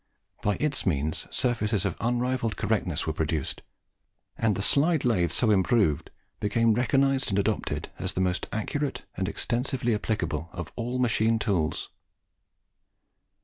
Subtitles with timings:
[0.41, 3.61] By its means surfaces of unrivalled correctness were produced,
[4.35, 9.29] and the slide lathe, so improved, became recognised and adopted as the most accurate and
[9.29, 11.91] extensively applicable of all machine tools.